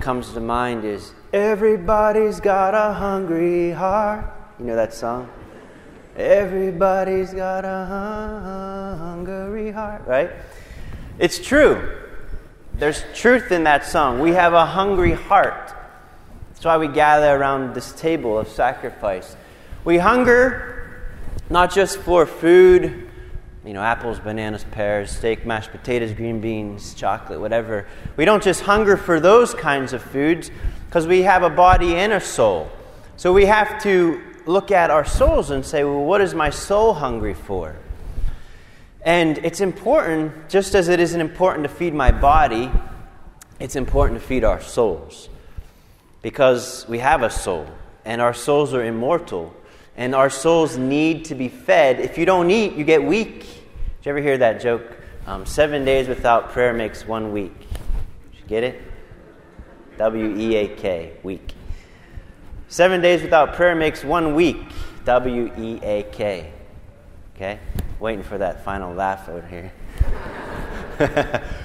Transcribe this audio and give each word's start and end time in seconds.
comes 0.00 0.32
to 0.32 0.40
mind 0.40 0.84
is 0.84 1.12
Everybody's 1.32 2.40
got 2.40 2.74
a 2.74 2.92
hungry 2.92 3.70
heart. 3.70 4.24
You 4.58 4.66
know 4.66 4.76
that 4.76 4.92
song? 4.92 5.28
Everybody's 6.16 7.32
got 7.32 7.64
a 7.64 8.96
hungry 8.98 9.70
heart, 9.70 10.02
right? 10.06 10.30
It's 11.18 11.38
true. 11.38 11.96
There's 12.74 13.04
truth 13.14 13.52
in 13.52 13.64
that 13.64 13.84
song. 13.84 14.20
We 14.20 14.32
have 14.32 14.52
a 14.52 14.66
hungry 14.66 15.12
heart. 15.12 15.72
That's 16.48 16.64
why 16.64 16.78
we 16.78 16.88
gather 16.88 17.36
around 17.36 17.74
this 17.74 17.92
table 17.92 18.38
of 18.38 18.48
sacrifice. 18.48 19.36
We 19.84 19.98
hunger 19.98 20.80
not 21.50 21.72
just 21.72 21.98
for 21.98 22.26
food, 22.26 23.09
you 23.64 23.74
know, 23.74 23.82
apples, 23.82 24.18
bananas, 24.18 24.64
pears, 24.70 25.10
steak, 25.10 25.44
mashed 25.44 25.70
potatoes, 25.70 26.12
green 26.12 26.40
beans, 26.40 26.94
chocolate, 26.94 27.40
whatever. 27.40 27.86
We 28.16 28.24
don't 28.24 28.42
just 28.42 28.62
hunger 28.62 28.96
for 28.96 29.20
those 29.20 29.54
kinds 29.54 29.92
of 29.92 30.02
foods 30.02 30.50
because 30.86 31.06
we 31.06 31.22
have 31.22 31.42
a 31.42 31.50
body 31.50 31.96
and 31.96 32.12
a 32.12 32.20
soul. 32.20 32.70
So 33.16 33.32
we 33.32 33.46
have 33.46 33.82
to 33.82 34.22
look 34.46 34.70
at 34.70 34.90
our 34.90 35.04
souls 35.04 35.50
and 35.50 35.64
say, 35.64 35.84
well, 35.84 36.02
what 36.02 36.20
is 36.20 36.34
my 36.34 36.50
soul 36.50 36.94
hungry 36.94 37.34
for? 37.34 37.76
And 39.02 39.38
it's 39.38 39.60
important, 39.60 40.48
just 40.48 40.74
as 40.74 40.88
it 40.88 41.00
isn't 41.00 41.20
important 41.20 41.64
to 41.64 41.68
feed 41.68 41.94
my 41.94 42.10
body, 42.10 42.70
it's 43.58 43.76
important 43.76 44.20
to 44.20 44.26
feed 44.26 44.42
our 44.42 44.60
souls. 44.60 45.28
Because 46.22 46.86
we 46.88 46.98
have 46.98 47.22
a 47.22 47.30
soul, 47.30 47.66
and 48.04 48.20
our 48.20 48.34
souls 48.34 48.74
are 48.74 48.84
immortal, 48.84 49.54
and 50.00 50.14
our 50.14 50.30
souls 50.30 50.78
need 50.78 51.26
to 51.26 51.34
be 51.34 51.50
fed. 51.50 52.00
If 52.00 52.16
you 52.16 52.24
don't 52.24 52.50
eat, 52.50 52.72
you 52.72 52.84
get 52.84 53.04
weak. 53.04 53.40
Did 53.40 54.06
you 54.06 54.10
ever 54.10 54.20
hear 54.22 54.38
that 54.38 54.58
joke? 54.58 54.96
Um, 55.26 55.44
seven 55.44 55.84
days 55.84 56.08
without 56.08 56.52
prayer 56.52 56.72
makes 56.72 57.06
one 57.06 57.32
week. 57.32 57.52
Did 57.60 58.40
you 58.40 58.46
get 58.48 58.64
it? 58.64 58.80
W 59.98 60.34
E 60.38 60.56
A 60.56 60.68
K, 60.68 61.12
week. 61.22 61.52
Seven 62.68 63.02
days 63.02 63.20
without 63.20 63.52
prayer 63.52 63.74
makes 63.74 64.02
one 64.02 64.34
week. 64.34 64.62
W 65.04 65.52
E 65.58 65.78
A 65.82 66.04
K. 66.04 66.50
Okay? 67.36 67.60
Waiting 68.00 68.24
for 68.24 68.38
that 68.38 68.64
final 68.64 68.94
laugh 68.94 69.28
over 69.28 69.46
here. 69.46 69.70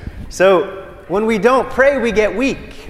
so, 0.30 1.00
when 1.08 1.26
we 1.26 1.38
don't 1.38 1.70
pray, 1.70 2.00
we 2.00 2.12
get 2.12 2.36
weak 2.36 2.90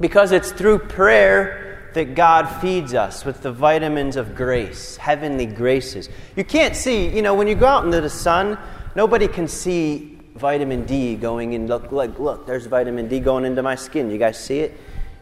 because 0.00 0.32
it's 0.32 0.50
through 0.50 0.80
prayer 0.80 1.65
that 1.96 2.14
God 2.14 2.44
feeds 2.60 2.92
us 2.92 3.24
with 3.24 3.40
the 3.40 3.50
vitamins 3.50 4.16
of 4.16 4.34
grace, 4.34 4.98
heavenly 4.98 5.46
graces. 5.46 6.10
You 6.36 6.44
can't 6.44 6.76
see, 6.76 7.08
you 7.08 7.22
know, 7.22 7.34
when 7.34 7.48
you 7.48 7.54
go 7.54 7.66
out 7.66 7.86
into 7.86 8.02
the 8.02 8.10
sun, 8.10 8.58
nobody 8.94 9.26
can 9.26 9.48
see 9.48 10.18
vitamin 10.34 10.84
D 10.84 11.16
going 11.16 11.54
in. 11.54 11.66
Look, 11.66 11.90
look, 11.92 12.18
look, 12.18 12.46
there's 12.46 12.66
vitamin 12.66 13.08
D 13.08 13.18
going 13.18 13.46
into 13.46 13.62
my 13.62 13.76
skin. 13.76 14.10
You 14.10 14.18
guys 14.18 14.38
see 14.38 14.58
it? 14.60 14.78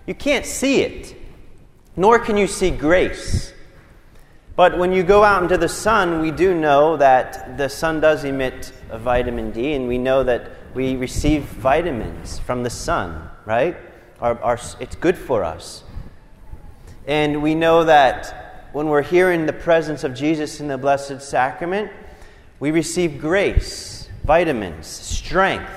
You 0.08 0.14
can't 0.14 0.44
see 0.44 0.80
it, 0.80 1.14
nor 1.94 2.18
can 2.18 2.36
you 2.36 2.48
see 2.48 2.72
grace. 2.72 3.52
But 4.56 4.76
when 4.76 4.92
you 4.92 5.04
go 5.04 5.22
out 5.22 5.44
into 5.44 5.56
the 5.56 5.68
sun, 5.68 6.20
we 6.20 6.32
do 6.32 6.58
know 6.58 6.96
that 6.96 7.56
the 7.56 7.68
sun 7.68 8.00
does 8.00 8.24
emit 8.24 8.72
a 8.90 8.98
vitamin 8.98 9.52
D, 9.52 9.74
and 9.74 9.86
we 9.86 9.98
know 9.98 10.24
that 10.24 10.50
we 10.74 10.96
receive 10.96 11.44
vitamins 11.44 12.40
from 12.40 12.64
the 12.64 12.70
sun, 12.70 13.30
right? 13.44 13.76
Our, 14.20 14.36
our, 14.42 14.58
it's 14.80 14.96
good 14.96 15.16
for 15.16 15.44
us. 15.44 15.84
And 17.06 17.42
we 17.42 17.54
know 17.54 17.84
that 17.84 18.68
when 18.72 18.88
we're 18.88 19.02
here 19.02 19.30
in 19.30 19.46
the 19.46 19.52
presence 19.52 20.04
of 20.04 20.14
Jesus 20.14 20.60
in 20.60 20.68
the 20.68 20.78
Blessed 20.78 21.20
Sacrament, 21.20 21.90
we 22.60 22.70
receive 22.70 23.20
grace, 23.20 24.08
vitamins, 24.24 24.86
strength. 24.86 25.70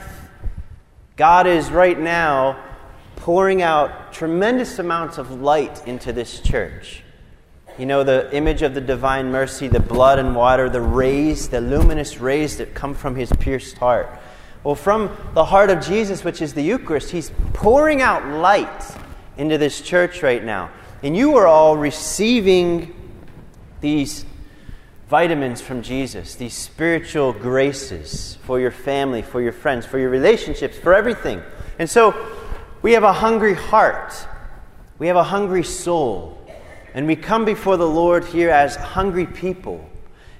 God 1.15 1.47
is 1.47 1.69
right 1.69 1.99
now 1.99 2.63
pouring 3.17 3.61
out 3.61 4.13
tremendous 4.13 4.79
amounts 4.79 5.17
of 5.17 5.41
light 5.41 5.85
into 5.85 6.13
this 6.13 6.39
church. 6.39 7.03
You 7.77 7.85
know, 7.85 8.03
the 8.03 8.33
image 8.33 8.61
of 8.61 8.73
the 8.73 8.81
divine 8.81 9.31
mercy, 9.31 9.67
the 9.67 9.79
blood 9.79 10.17
and 10.17 10.35
water, 10.35 10.69
the 10.69 10.81
rays, 10.81 11.49
the 11.49 11.61
luminous 11.61 12.19
rays 12.19 12.57
that 12.57 12.73
come 12.73 12.93
from 12.93 13.15
his 13.15 13.31
pierced 13.33 13.77
heart. 13.77 14.09
Well, 14.63 14.75
from 14.75 15.15
the 15.33 15.45
heart 15.45 15.69
of 15.69 15.85
Jesus, 15.85 16.23
which 16.23 16.41
is 16.41 16.53
the 16.53 16.63
Eucharist, 16.63 17.11
he's 17.11 17.31
pouring 17.53 18.01
out 18.01 18.25
light 18.27 18.97
into 19.37 19.57
this 19.57 19.81
church 19.81 20.23
right 20.23 20.43
now. 20.43 20.71
And 21.03 21.15
you 21.15 21.35
are 21.37 21.47
all 21.47 21.77
receiving 21.77 22.93
these 23.81 24.25
vitamins 25.09 25.61
from 25.61 25.81
Jesus, 25.81 26.35
these 26.35 26.53
spiritual 26.53 27.33
graces 27.33 28.37
for 28.43 28.59
your 28.59 28.71
family, 28.71 29.21
for 29.21 29.41
your 29.41 29.51
friends, 29.51 29.85
for 29.85 29.99
your 29.99 30.09
relationships, 30.09 30.77
for 30.77 30.93
everything. 30.93 31.41
And 31.79 31.89
so 31.89 32.15
we 32.81 32.93
have 32.93 33.03
a 33.03 33.13
hungry 33.13 33.53
heart, 33.53 34.13
we 34.99 35.07
have 35.07 35.15
a 35.15 35.23
hungry 35.23 35.63
soul, 35.63 36.37
and 36.93 37.05
we 37.05 37.15
come 37.15 37.45
before 37.45 37.77
the 37.77 37.87
Lord 37.87 38.25
here 38.25 38.49
as 38.49 38.75
hungry 38.75 39.25
people. 39.25 39.87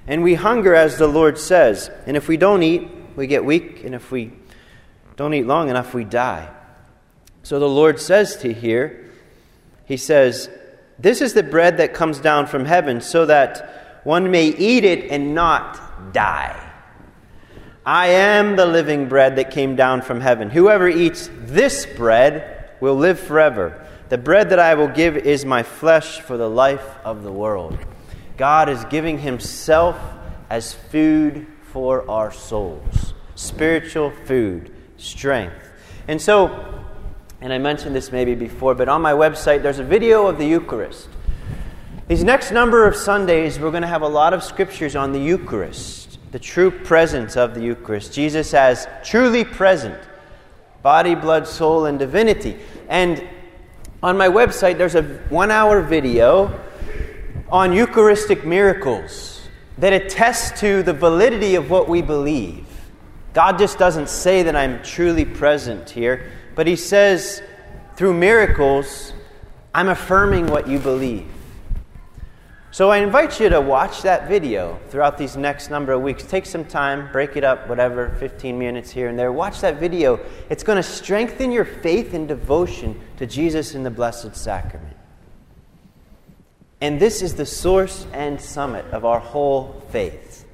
And 0.06 0.22
we 0.22 0.34
hunger 0.34 0.74
as 0.74 0.98
the 0.98 1.06
Lord 1.06 1.38
says. 1.38 1.90
And 2.06 2.16
if 2.16 2.28
we 2.28 2.36
don't 2.36 2.62
eat, 2.62 2.88
we 3.14 3.26
get 3.26 3.44
weak, 3.44 3.84
and 3.84 3.94
if 3.94 4.10
we 4.10 4.32
don't 5.16 5.34
eat 5.34 5.46
long 5.46 5.68
enough, 5.68 5.94
we 5.94 6.04
die. 6.04 6.48
So 7.42 7.58
the 7.58 7.68
Lord 7.68 8.00
says 8.00 8.36
to 8.38 8.52
here, 8.52 9.07
he 9.88 9.96
says, 9.96 10.50
This 10.98 11.22
is 11.22 11.32
the 11.32 11.42
bread 11.42 11.78
that 11.78 11.94
comes 11.94 12.20
down 12.20 12.46
from 12.46 12.66
heaven, 12.66 13.00
so 13.00 13.24
that 13.24 14.02
one 14.04 14.30
may 14.30 14.48
eat 14.48 14.84
it 14.84 15.10
and 15.10 15.34
not 15.34 16.12
die. 16.12 16.64
I 17.86 18.08
am 18.08 18.56
the 18.56 18.66
living 18.66 19.08
bread 19.08 19.36
that 19.36 19.50
came 19.50 19.74
down 19.74 20.02
from 20.02 20.20
heaven. 20.20 20.50
Whoever 20.50 20.88
eats 20.88 21.30
this 21.32 21.86
bread 21.86 22.70
will 22.80 22.96
live 22.96 23.18
forever. 23.18 23.86
The 24.10 24.18
bread 24.18 24.50
that 24.50 24.58
I 24.58 24.74
will 24.74 24.88
give 24.88 25.16
is 25.16 25.46
my 25.46 25.62
flesh 25.62 26.20
for 26.20 26.36
the 26.36 26.50
life 26.50 26.86
of 27.02 27.22
the 27.22 27.32
world. 27.32 27.78
God 28.36 28.68
is 28.68 28.84
giving 28.84 29.18
Himself 29.18 29.98
as 30.50 30.74
food 30.74 31.46
for 31.72 32.08
our 32.10 32.30
souls 32.30 33.14
spiritual 33.36 34.10
food, 34.26 34.74
strength. 34.96 35.54
And 36.08 36.20
so, 36.20 36.77
and 37.40 37.52
I 37.52 37.58
mentioned 37.58 37.94
this 37.94 38.10
maybe 38.10 38.34
before, 38.34 38.74
but 38.74 38.88
on 38.88 39.00
my 39.00 39.12
website 39.12 39.62
there's 39.62 39.78
a 39.78 39.84
video 39.84 40.26
of 40.26 40.38
the 40.38 40.46
Eucharist. 40.46 41.08
These 42.08 42.24
next 42.24 42.52
number 42.52 42.86
of 42.86 42.96
Sundays, 42.96 43.58
we're 43.58 43.70
going 43.70 43.82
to 43.82 43.88
have 43.88 44.02
a 44.02 44.08
lot 44.08 44.32
of 44.32 44.42
scriptures 44.42 44.96
on 44.96 45.12
the 45.12 45.20
Eucharist, 45.20 46.18
the 46.32 46.38
true 46.38 46.70
presence 46.70 47.36
of 47.36 47.54
the 47.54 47.60
Eucharist. 47.60 48.12
Jesus 48.12 48.54
as 48.54 48.88
truly 49.04 49.44
present, 49.44 50.00
body, 50.82 51.14
blood, 51.14 51.46
soul, 51.46 51.84
and 51.84 51.98
divinity. 51.98 52.56
And 52.88 53.22
on 54.02 54.16
my 54.16 54.28
website, 54.28 54.78
there's 54.78 54.94
a 54.94 55.02
one 55.28 55.50
hour 55.50 55.82
video 55.82 56.58
on 57.50 57.72
Eucharistic 57.72 58.44
miracles 58.44 59.42
that 59.76 59.92
attests 59.92 60.60
to 60.60 60.82
the 60.82 60.92
validity 60.92 61.54
of 61.54 61.70
what 61.70 61.88
we 61.88 62.02
believe. 62.02 62.66
God 63.34 63.58
just 63.58 63.78
doesn't 63.78 64.08
say 64.08 64.42
that 64.44 64.56
I'm 64.56 64.82
truly 64.82 65.24
present 65.24 65.90
here. 65.90 66.32
But 66.58 66.66
he 66.66 66.74
says, 66.74 67.40
through 67.94 68.14
miracles, 68.14 69.12
I'm 69.72 69.88
affirming 69.88 70.48
what 70.48 70.66
you 70.66 70.80
believe. 70.80 71.28
So 72.72 72.90
I 72.90 72.96
invite 72.96 73.38
you 73.38 73.48
to 73.48 73.60
watch 73.60 74.02
that 74.02 74.26
video 74.26 74.80
throughout 74.88 75.18
these 75.18 75.36
next 75.36 75.70
number 75.70 75.92
of 75.92 76.02
weeks. 76.02 76.24
Take 76.24 76.46
some 76.46 76.64
time, 76.64 77.12
break 77.12 77.36
it 77.36 77.44
up, 77.44 77.68
whatever, 77.68 78.08
15 78.18 78.58
minutes 78.58 78.90
here 78.90 79.06
and 79.06 79.16
there. 79.16 79.30
Watch 79.30 79.60
that 79.60 79.76
video. 79.76 80.18
It's 80.50 80.64
going 80.64 80.74
to 80.74 80.82
strengthen 80.82 81.52
your 81.52 81.64
faith 81.64 82.12
and 82.12 82.26
devotion 82.26 83.00
to 83.18 83.26
Jesus 83.26 83.76
in 83.76 83.84
the 83.84 83.90
Blessed 83.90 84.34
Sacrament. 84.34 84.96
And 86.80 86.98
this 86.98 87.22
is 87.22 87.36
the 87.36 87.46
source 87.46 88.04
and 88.12 88.40
summit 88.40 88.84
of 88.86 89.04
our 89.04 89.20
whole 89.20 89.80
faith. 89.92 90.44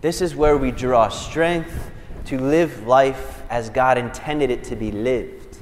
This 0.00 0.20
is 0.20 0.34
where 0.34 0.56
we 0.56 0.72
draw 0.72 1.10
strength 1.10 1.92
to 2.30 2.38
live 2.38 2.86
life 2.86 3.42
as 3.50 3.70
God 3.70 3.98
intended 3.98 4.52
it 4.52 4.62
to 4.62 4.76
be 4.76 4.92
lived. 4.92 5.58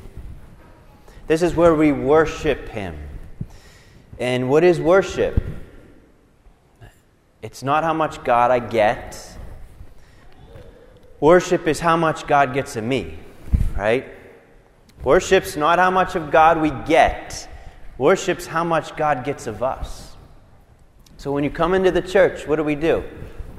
This 1.27 1.41
is 1.41 1.55
where 1.55 1.75
we 1.75 1.93
worship 1.93 2.69
Him. 2.69 2.95
And 4.19 4.51
what 4.51 4.63
is 4.63 4.79
worship? 4.79 5.43
It's 7.41 7.63
not 7.63 7.85
how 7.85 7.95
much 7.95 8.23
God 8.23 8.51
I 8.51 8.59
get. 8.59 9.39
Worship 11.21 11.67
is 11.67 11.81
how 11.81 11.97
much 11.97 12.27
God 12.27 12.53
gets 12.53 12.77
of 12.77 12.85
me, 12.85 13.19
right? 13.75 14.07
Worship's 15.03 15.57
not 15.57 15.79
how 15.79 15.91
much 15.91 16.17
of 16.17 16.31
God 16.31 16.61
we 16.61 16.71
get. 16.87 17.49
Worship's 17.97 18.47
how 18.47 18.63
much 18.63 18.95
God 18.95 19.25
gets 19.25 19.47
of 19.47 19.63
us. 19.63 20.17
So 21.17 21.33
when 21.33 21.45
you 21.45 21.51
come 21.51 21.73
into 21.73 21.91
the 21.91 22.03
church, 22.03 22.47
what 22.47 22.57
do 22.57 22.63
we 22.63 22.75
do? 22.75 23.05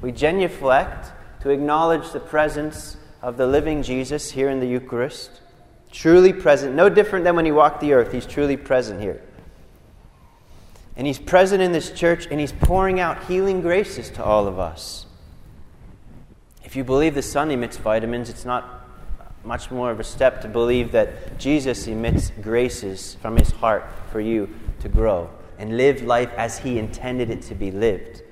We 0.00 0.12
genuflect 0.12 1.10
to 1.40 1.50
acknowledge 1.50 2.12
the 2.12 2.20
presence 2.20 2.96
of 3.22 3.36
the 3.36 3.46
living 3.46 3.82
Jesus 3.82 4.30
here 4.30 4.48
in 4.48 4.60
the 4.60 4.66
Eucharist. 4.66 5.40
Truly 5.92 6.32
present, 6.32 6.74
no 6.74 6.88
different 6.88 7.24
than 7.24 7.36
when 7.36 7.44
he 7.44 7.52
walked 7.52 7.80
the 7.80 7.92
earth. 7.92 8.12
He's 8.12 8.26
truly 8.26 8.56
present 8.56 9.00
here. 9.00 9.22
And 10.96 11.06
he's 11.06 11.18
present 11.18 11.62
in 11.62 11.72
this 11.72 11.90
church 11.90 12.26
and 12.30 12.38
he's 12.38 12.52
pouring 12.52 13.00
out 13.00 13.24
healing 13.24 13.60
graces 13.60 14.10
to 14.10 14.24
all 14.24 14.46
of 14.46 14.58
us. 14.58 15.06
If 16.64 16.76
you 16.76 16.84
believe 16.84 17.14
the 17.14 17.22
sun 17.22 17.50
emits 17.50 17.76
vitamins, 17.76 18.28
it's 18.28 18.44
not 18.44 18.86
much 19.44 19.70
more 19.70 19.90
of 19.90 19.98
a 19.98 20.04
step 20.04 20.42
to 20.42 20.48
believe 20.48 20.92
that 20.92 21.38
Jesus 21.38 21.86
emits 21.86 22.30
graces 22.42 23.16
from 23.16 23.36
his 23.36 23.50
heart 23.50 23.88
for 24.12 24.20
you 24.20 24.48
to 24.80 24.88
grow 24.88 25.30
and 25.58 25.76
live 25.76 26.02
life 26.02 26.30
as 26.36 26.58
he 26.58 26.78
intended 26.78 27.30
it 27.30 27.42
to 27.42 27.54
be 27.54 27.70
lived. 27.70 28.22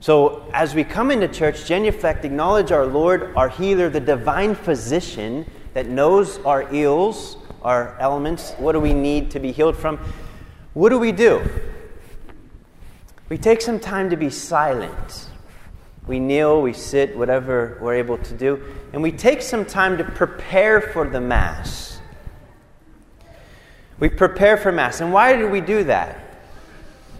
So, 0.00 0.50
as 0.54 0.74
we 0.74 0.82
come 0.82 1.10
into 1.10 1.28
church, 1.28 1.66
genuflect, 1.66 2.24
acknowledge 2.24 2.72
our 2.72 2.86
Lord, 2.86 3.34
our 3.36 3.50
healer, 3.50 3.90
the 3.90 4.00
divine 4.00 4.54
physician 4.54 5.44
that 5.74 5.88
knows 5.88 6.38
our 6.38 6.74
ills, 6.74 7.36
our 7.60 7.98
elements, 7.98 8.52
what 8.52 8.72
do 8.72 8.80
we 8.80 8.94
need 8.94 9.30
to 9.32 9.38
be 9.38 9.52
healed 9.52 9.76
from. 9.76 9.98
What 10.72 10.88
do 10.88 10.98
we 10.98 11.12
do? 11.12 11.46
We 13.28 13.36
take 13.36 13.60
some 13.60 13.78
time 13.78 14.08
to 14.08 14.16
be 14.16 14.30
silent. 14.30 15.28
We 16.06 16.18
kneel, 16.18 16.62
we 16.62 16.72
sit, 16.72 17.14
whatever 17.14 17.78
we're 17.82 17.94
able 17.94 18.16
to 18.16 18.34
do, 18.34 18.62
and 18.94 19.02
we 19.02 19.12
take 19.12 19.42
some 19.42 19.66
time 19.66 19.98
to 19.98 20.04
prepare 20.04 20.80
for 20.80 21.06
the 21.08 21.20
Mass. 21.20 22.00
We 23.98 24.08
prepare 24.08 24.56
for 24.56 24.72
Mass. 24.72 25.02
And 25.02 25.12
why 25.12 25.36
do 25.36 25.46
we 25.46 25.60
do 25.60 25.84
that? 25.84 26.29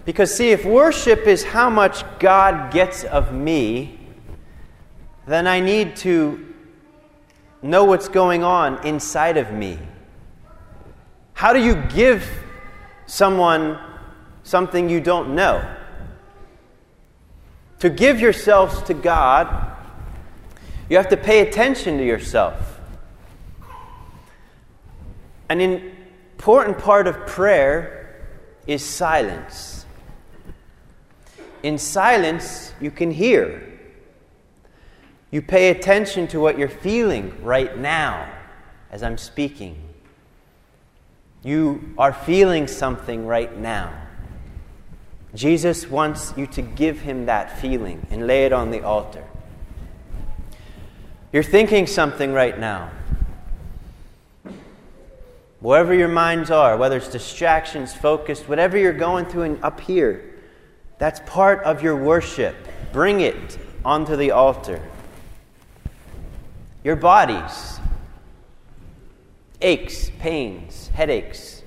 Because, 0.03 0.33
see, 0.33 0.51
if 0.51 0.65
worship 0.65 1.27
is 1.27 1.43
how 1.43 1.69
much 1.69 2.03
God 2.19 2.73
gets 2.73 3.03
of 3.03 3.33
me, 3.33 3.99
then 5.27 5.45
I 5.47 5.59
need 5.59 5.95
to 5.97 6.53
know 7.61 7.85
what's 7.85 8.07
going 8.07 8.43
on 8.43 8.85
inside 8.85 9.37
of 9.37 9.51
me. 9.51 9.77
How 11.33 11.53
do 11.53 11.59
you 11.59 11.75
give 11.93 12.27
someone 13.05 13.79
something 14.43 14.89
you 14.89 14.99
don't 14.99 15.35
know? 15.35 15.63
To 17.79 17.89
give 17.89 18.19
yourselves 18.19 18.81
to 18.83 18.93
God, 18.93 19.75
you 20.89 20.97
have 20.97 21.09
to 21.09 21.17
pay 21.17 21.39
attention 21.39 21.97
to 21.97 22.05
yourself. 22.05 22.79
An 25.49 25.61
important 25.61 26.79
part 26.79 27.07
of 27.07 27.27
prayer 27.27 28.23
is 28.67 28.83
silence. 28.83 29.70
In 31.63 31.77
silence, 31.77 32.73
you 32.81 32.91
can 32.91 33.11
hear. 33.11 33.67
You 35.29 35.41
pay 35.41 35.69
attention 35.69 36.27
to 36.27 36.39
what 36.39 36.57
you're 36.57 36.67
feeling 36.67 37.33
right 37.43 37.77
now 37.77 38.29
as 38.91 39.03
I'm 39.03 39.17
speaking. 39.17 39.77
You 41.43 41.93
are 41.97 42.13
feeling 42.13 42.67
something 42.67 43.25
right 43.25 43.57
now. 43.57 43.93
Jesus 45.33 45.89
wants 45.89 46.33
you 46.35 46.45
to 46.47 46.61
give 46.61 46.99
him 46.99 47.27
that 47.27 47.59
feeling 47.59 48.05
and 48.11 48.27
lay 48.27 48.45
it 48.45 48.51
on 48.51 48.71
the 48.71 48.81
altar. 48.81 49.23
You're 51.31 51.43
thinking 51.43 51.87
something 51.87 52.33
right 52.33 52.59
now. 52.59 52.91
Wherever 55.61 55.93
your 55.93 56.09
minds 56.09 56.51
are, 56.51 56.75
whether 56.75 56.97
it's 56.97 57.07
distractions, 57.07 57.93
focused, 57.93 58.49
whatever 58.49 58.77
you're 58.77 58.91
going 58.91 59.25
through 59.25 59.43
and 59.43 59.63
up 59.63 59.79
here, 59.79 60.30
that's 61.01 61.19
part 61.21 61.63
of 61.63 61.81
your 61.81 61.95
worship. 61.95 62.55
Bring 62.93 63.21
it 63.21 63.57
onto 63.83 64.15
the 64.15 64.29
altar. 64.29 64.79
Your 66.83 66.95
bodies, 66.95 67.79
aches, 69.61 70.11
pains, 70.19 70.89
headaches, 70.89 71.63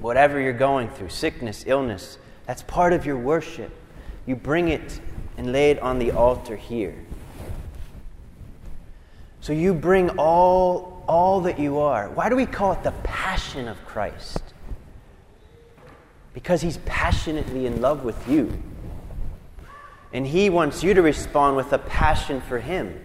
whatever 0.00 0.40
you're 0.40 0.54
going 0.54 0.88
through, 0.88 1.10
sickness, 1.10 1.64
illness, 1.66 2.16
that's 2.46 2.62
part 2.62 2.94
of 2.94 3.04
your 3.04 3.18
worship. 3.18 3.70
You 4.24 4.34
bring 4.34 4.68
it 4.68 5.00
and 5.36 5.52
lay 5.52 5.70
it 5.70 5.80
on 5.80 5.98
the 5.98 6.12
altar 6.12 6.56
here. 6.56 6.96
So 9.42 9.52
you 9.52 9.74
bring 9.74 10.08
all, 10.16 11.04
all 11.06 11.42
that 11.42 11.58
you 11.58 11.78
are. 11.78 12.08
Why 12.08 12.30
do 12.30 12.36
we 12.36 12.46
call 12.46 12.72
it 12.72 12.82
the 12.82 12.92
passion 13.02 13.68
of 13.68 13.76
Christ? 13.84 14.51
Because 16.34 16.62
He's 16.62 16.78
passionately 16.78 17.66
in 17.66 17.80
love 17.80 18.04
with 18.04 18.28
you. 18.28 18.62
And 20.12 20.26
He 20.26 20.50
wants 20.50 20.82
you 20.82 20.94
to 20.94 21.02
respond 21.02 21.56
with 21.56 21.72
a 21.72 21.78
passion 21.78 22.40
for 22.40 22.58
Him. 22.58 23.02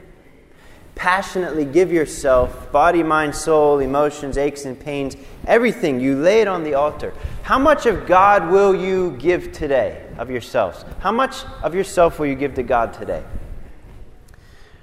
Passionately 0.96 1.64
give 1.64 1.92
yourself, 1.92 2.72
body, 2.72 3.04
mind, 3.04 3.36
soul, 3.36 3.80
emotions, 3.80 4.38
aches, 4.38 4.66
and 4.66 4.80
pains, 4.80 5.16
everything. 5.46 6.00
You 6.00 6.16
lay 6.16 6.42
it 6.42 6.48
on 6.48 6.64
the 6.64 6.74
altar. 6.74 7.14
How 7.44 7.60
much 7.60 7.86
of 7.86 8.08
God 8.08 8.50
will 8.50 8.76
you 8.76 9.12
give 9.20 9.52
today 9.52 10.08
of 10.18 10.32
yourselves? 10.32 10.84
How 11.00 11.12
much 11.12 11.46
of 11.62 11.76
yourself 11.76 12.18
will 12.18 12.26
you 12.26 12.36
give 12.36 12.56
to 12.56 12.64
God 12.64 12.94
today? 12.94 13.24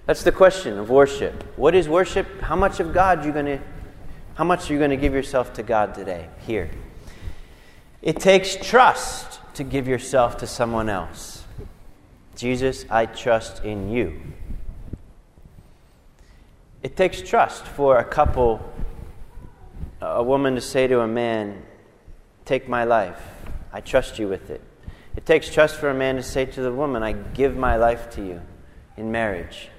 That's 0.07 0.23
the 0.23 0.33
question 0.33 0.79
of 0.79 0.91
worship. 0.91 1.43
What 1.57 1.75
is 1.75 1.89
worship? 1.89 2.41
How 2.43 2.57
much 2.57 2.79
of 2.79 2.93
God 2.93 3.25
you 3.25 3.33
going 3.33 3.47
to 3.47 3.61
how 4.35 4.43
much 4.43 4.69
are 4.69 4.73
you 4.73 4.81
going 4.81 4.91
to 4.91 4.97
give 4.97 5.15
yourself 5.15 5.53
to 5.55 5.63
God 5.63 5.95
today 5.95 6.29
here? 6.45 6.69
It 8.05 8.21
takes 8.21 8.57
trust 8.57 9.41
to 9.55 9.65
give 9.65 9.89
yourself 9.89 10.37
to 10.39 10.47
someone 10.47 10.91
else. 10.91 11.43
Jesus, 12.37 12.85
I 12.91 13.07
trust 13.07 13.65
in 13.65 13.91
you. 13.91 14.21
It 16.83 16.99
takes 16.99 17.23
trust 17.23 17.65
for 17.65 17.97
a 17.97 18.05
couple, 18.05 18.61
a 20.03 20.23
woman 20.23 20.55
to 20.55 20.61
say 20.61 20.87
to 20.87 21.01
a 21.01 21.09
man, 21.09 21.63
Take 22.45 22.69
my 22.69 22.85
life. 22.85 23.23
I 23.73 23.81
trust 23.81 24.19
you 24.19 24.29
with 24.29 24.51
it. 24.51 24.61
It 25.17 25.25
takes 25.25 25.49
trust 25.49 25.77
for 25.77 25.89
a 25.89 25.95
man 25.95 26.17
to 26.17 26.23
say 26.23 26.45
to 26.45 26.61
the 26.61 26.73
woman, 26.73 27.03
I 27.03 27.13
give 27.13 27.57
my 27.57 27.77
life 27.77 28.11
to 28.11 28.21
you 28.23 28.43
in 28.99 29.13
marriage. 29.13 29.71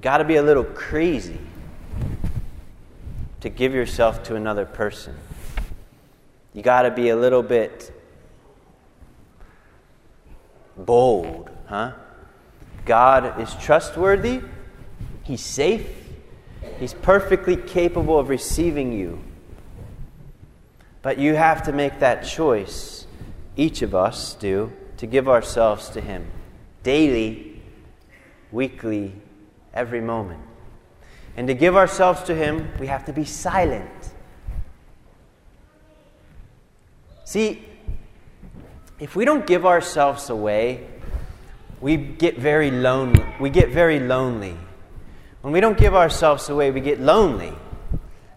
Got 0.00 0.18
to 0.18 0.24
be 0.24 0.34
a 0.34 0.42
little 0.42 0.64
crazy 0.64 1.38
to 3.42 3.48
give 3.48 3.72
yourself 3.72 4.24
to 4.24 4.34
another 4.34 4.64
person. 4.64 5.14
You 6.56 6.62
got 6.62 6.82
to 6.82 6.90
be 6.90 7.10
a 7.10 7.16
little 7.16 7.42
bit 7.42 7.92
bold, 10.74 11.50
huh? 11.66 11.92
God 12.86 13.38
is 13.38 13.54
trustworthy, 13.56 14.40
He's 15.22 15.42
safe, 15.42 15.86
He's 16.78 16.94
perfectly 16.94 17.56
capable 17.56 18.18
of 18.18 18.30
receiving 18.30 18.94
you. 18.94 19.22
But 21.02 21.18
you 21.18 21.34
have 21.34 21.62
to 21.64 21.72
make 21.72 21.98
that 21.98 22.22
choice, 22.22 23.06
each 23.54 23.82
of 23.82 23.94
us 23.94 24.32
do, 24.32 24.72
to 24.96 25.06
give 25.06 25.28
ourselves 25.28 25.90
to 25.90 26.00
Him 26.00 26.26
daily, 26.82 27.60
weekly, 28.50 29.12
every 29.74 30.00
moment. 30.00 30.40
And 31.36 31.48
to 31.48 31.54
give 31.54 31.76
ourselves 31.76 32.22
to 32.22 32.34
Him, 32.34 32.70
we 32.80 32.86
have 32.86 33.04
to 33.04 33.12
be 33.12 33.26
silent. 33.26 34.14
See, 37.26 37.60
if 39.00 39.16
we 39.16 39.24
don't 39.24 39.48
give 39.48 39.66
ourselves 39.66 40.30
away, 40.30 40.86
we 41.80 41.96
get 41.96 42.38
very 42.38 42.70
lonely. 42.70 43.26
We 43.40 43.50
get 43.50 43.70
very 43.70 43.98
lonely. 43.98 44.56
When 45.40 45.52
we 45.52 45.58
don't 45.58 45.76
give 45.76 45.92
ourselves 45.92 46.48
away, 46.48 46.70
we 46.70 46.80
get 46.80 47.00
lonely 47.00 47.52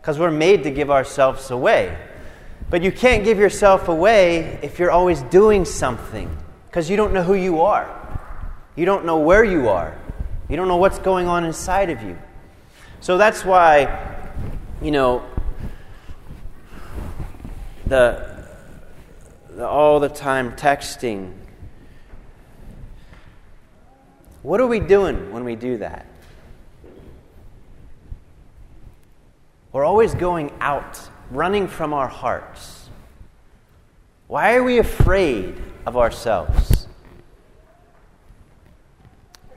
because 0.01 0.17
we're 0.17 0.31
made 0.31 0.63
to 0.63 0.72
give 0.72 0.89
ourselves 0.89 1.51
away. 1.51 1.96
But 2.72 2.81
you 2.81 2.91
can't 2.91 3.24
give 3.24 3.38
yourself 3.38 3.89
away 3.89 4.58
if 4.63 4.79
you're 4.79 4.91
always 4.91 5.22
doing 5.22 5.65
something 5.65 6.36
because 6.65 6.89
you 6.89 6.98
don't 6.98 7.13
know 7.13 7.24
who 7.24 7.36
you 7.36 7.62
are. 7.62 7.88
You 8.75 8.86
don't 8.86 9.05
know 9.05 9.19
where 9.19 9.43
you 9.43 9.69
are. 9.69 9.96
You 10.50 10.55
don't 10.55 10.67
know 10.67 10.77
what's 10.77 10.98
going 10.98 11.27
on 11.27 11.46
inside 11.46 11.91
of 11.91 12.01
you. 12.01 12.17
So 13.01 13.19
that's 13.19 13.46
why, 13.46 14.25
you 14.81 14.89
know, 14.89 15.24
the 17.86 18.38
all 19.67 19.99
the 19.99 20.09
time 20.09 20.53
texting. 20.53 21.33
What 24.41 24.61
are 24.61 24.67
we 24.67 24.79
doing 24.79 25.31
when 25.31 25.43
we 25.43 25.55
do 25.55 25.77
that? 25.77 26.05
We're 29.71 29.85
always 29.85 30.15
going 30.15 30.51
out, 30.59 30.99
running 31.29 31.67
from 31.67 31.93
our 31.93 32.07
hearts. 32.07 32.89
Why 34.27 34.55
are 34.55 34.63
we 34.63 34.79
afraid 34.79 35.61
of 35.85 35.97
ourselves? 35.97 36.87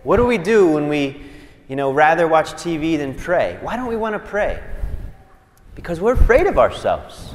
What 0.03 0.17
do 0.17 0.27
we 0.27 0.39
do 0.39 0.67
when 0.67 0.89
we, 0.89 1.23
you 1.69 1.77
know, 1.77 1.93
rather 1.93 2.27
watch 2.27 2.53
TV 2.53 2.99
than 2.99 3.15
pray? 3.15 3.59
Why 3.63 3.77
don't 3.77 3.87
we 3.87 3.97
want 3.97 4.15
to 4.15 4.19
pray? 4.19 4.63
Because 5.75 6.01
we're 6.01 6.15
afraid 6.15 6.47
of 6.47 6.59
ourselves. 6.59 7.33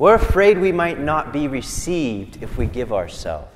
We're 0.00 0.14
afraid 0.14 0.56
we 0.56 0.72
might 0.72 0.98
not 0.98 1.30
be 1.30 1.46
received 1.46 2.42
if 2.42 2.56
we 2.56 2.64
give 2.64 2.90
ourselves. 2.90 3.52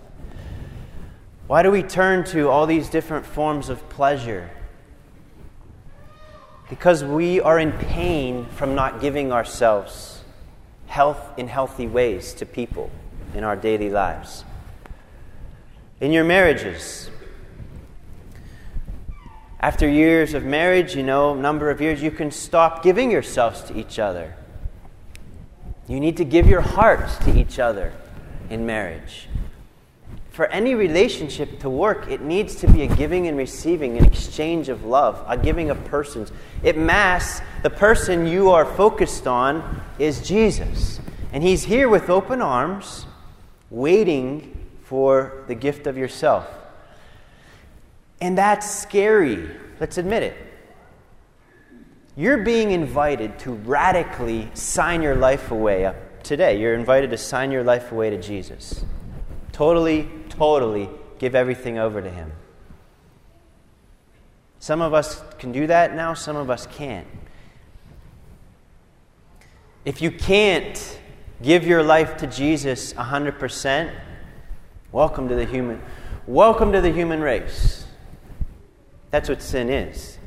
Why 1.47 1.63
do 1.63 1.71
we 1.71 1.83
turn 1.83 2.23
to 2.25 2.51
all 2.51 2.67
these 2.67 2.91
different 2.91 3.25
forms 3.25 3.71
of 3.71 3.89
pleasure? 3.89 4.51
Because 6.69 7.03
we 7.03 7.41
are 7.41 7.59
in 7.59 7.73
pain 7.73 8.45
from 8.45 8.75
not 8.75 9.01
giving 9.01 9.33
ourselves 9.33 10.21
health 10.87 11.33
in 11.39 11.49
healthy 11.49 11.87
ways 11.87 12.35
to 12.35 12.45
people. 12.45 12.91
in 13.33 13.43
our 13.43 13.57
daily 13.57 13.89
lives. 13.89 14.45
In 16.01 16.13
your 16.13 16.25
marriages, 16.25 17.11
after 19.61 19.89
years 19.89 20.35
of 20.35 20.45
marriage, 20.45 20.95
you 20.95 21.03
know, 21.03 21.35
number 21.35 21.71
of 21.71 21.81
years, 21.81 22.03
you 22.03 22.11
can 22.11 22.31
stop 22.31 22.83
giving 22.83 23.11
yourselves 23.11 23.63
to 23.63 23.77
each 23.77 23.99
other. 23.99 24.37
You 25.87 26.01
need 26.01 26.17
to 26.17 26.25
give 26.25 26.47
your 26.47 26.63
hearts 26.63 27.19
to 27.19 27.39
each 27.39 27.59
other 27.59 27.93
in 28.49 28.65
marriage. 28.65 29.29
For 30.31 30.47
any 30.47 30.75
relationship 30.75 31.61
to 31.61 31.71
work, 31.71 32.11
it 32.11 32.21
needs 32.21 32.57
to 32.57 32.67
be 32.67 32.83
a 32.83 32.89
giving 32.89 33.29
and 33.29 33.37
receiving, 33.37 33.97
an 33.97 34.05
exchange 34.05 34.69
of 34.69 34.85
love, 34.85 35.25
a 35.29 35.37
giving 35.37 35.71
of 35.71 35.85
persons. 35.85 36.33
It 36.63 36.77
Mass, 36.77 37.41
the 37.63 37.71
person 37.71 38.27
you 38.27 38.51
are 38.51 38.65
focused 38.65 39.29
on 39.29 39.81
is 39.99 40.27
Jesus. 40.27 40.99
And 41.33 41.43
He's 41.43 41.65
here 41.65 41.89
with 41.89 42.11
open 42.11 42.43
arms, 42.43 43.07
waiting 43.71 44.67
for 44.83 45.45
the 45.47 45.55
gift 45.55 45.87
of 45.87 45.97
yourself. 45.97 46.49
And 48.21 48.37
that's 48.37 48.69
scary. 48.69 49.49
Let's 49.79 49.99
admit 49.99 50.23
it. 50.23 50.37
You're 52.17 52.39
being 52.39 52.71
invited 52.71 53.39
to 53.41 53.53
radically 53.53 54.49
sign 54.55 55.03
your 55.03 55.17
life 55.17 55.51
away 55.51 55.93
today. 56.23 56.61
You're 56.61 56.75
invited 56.75 57.11
to 57.11 57.19
sign 57.19 57.51
your 57.51 57.65
life 57.65 57.91
away 57.91 58.11
to 58.11 58.21
Jesus. 58.21 58.85
Totally, 59.51 60.09
totally 60.29 60.89
give 61.19 61.35
everything 61.35 61.79
over 61.79 62.01
to 62.01 62.11
Him. 62.11 62.33
Some 64.61 64.81
of 64.81 64.95
us 64.95 65.23
can 65.39 65.51
do 65.51 65.67
that 65.67 65.95
now, 65.95 66.15
some 66.15 66.37
of 66.37 66.51
us 66.51 66.67
can't. 66.67 67.07
If 69.85 70.01
you 70.01 70.11
can't 70.11 71.01
give 71.43 71.67
your 71.67 71.83
life 71.83 72.17
to 72.19 72.27
Jesus 72.27 72.95
100%, 72.95 73.93
welcome 74.93 75.29
to 75.29 75.35
the 75.35 75.45
human 75.45 75.83
welcome 76.27 76.73
to 76.73 76.81
the 76.81 76.91
human 76.91 77.21
race. 77.21 77.87
That's 79.11 79.29
what 79.29 79.43
sin 79.43 79.69
is. 79.69 80.19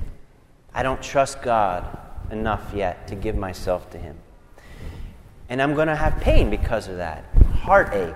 I 0.77 0.83
don't 0.83 1.01
trust 1.01 1.41
God 1.41 1.97
enough 2.29 2.71
yet 2.71 3.07
to 3.07 3.15
give 3.15 3.35
myself 3.35 3.89
to 3.89 3.97
Him. 3.97 4.15
And 5.49 5.59
I'm 5.59 5.73
going 5.73 5.87
to 5.87 5.95
have 5.95 6.21
pain 6.21 6.51
because 6.51 6.87
of 6.87 6.97
that. 6.97 7.25
Heartache. 7.51 8.13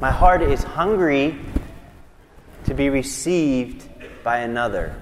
My 0.00 0.10
heart 0.10 0.42
is 0.42 0.64
hungry 0.64 1.38
to 2.64 2.74
be 2.74 2.88
received 2.88 3.88
by 4.24 4.38
another. 4.38 4.92